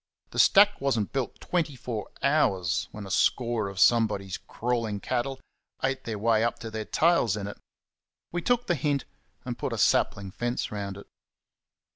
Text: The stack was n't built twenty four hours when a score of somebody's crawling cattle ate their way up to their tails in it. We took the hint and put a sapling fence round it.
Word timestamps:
The 0.31 0.39
stack 0.39 0.81
was 0.81 0.97
n't 0.99 1.13
built 1.13 1.39
twenty 1.39 1.75
four 1.75 2.09
hours 2.23 2.87
when 2.91 3.05
a 3.05 3.11
score 3.11 3.67
of 3.67 3.79
somebody's 3.79 4.39
crawling 4.39 4.99
cattle 4.99 5.39
ate 5.83 6.05
their 6.05 6.17
way 6.17 6.43
up 6.43 6.57
to 6.61 6.71
their 6.71 6.85
tails 6.85 7.37
in 7.37 7.45
it. 7.45 7.59
We 8.31 8.41
took 8.41 8.65
the 8.65 8.73
hint 8.73 9.05
and 9.45 9.59
put 9.59 9.73
a 9.73 9.77
sapling 9.77 10.31
fence 10.31 10.71
round 10.71 10.97
it. 10.97 11.05